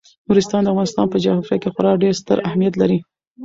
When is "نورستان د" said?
0.27-0.67